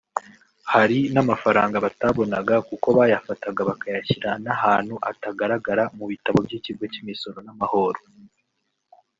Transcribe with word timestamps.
Hari 0.73 0.99
n’amafaranga 1.13 1.77
batabonaga 1.85 2.55
kuko 2.69 2.87
bayafataga 2.97 3.61
bakayashyira 3.69 4.29
n’ahantu 4.43 4.95
atagaragara 5.11 5.83
mu 5.97 6.05
bitabo 6.11 6.37
by’Ikigo 6.45 6.83
cy’Imisoro 6.91 7.37
n’amahoro 7.45 7.99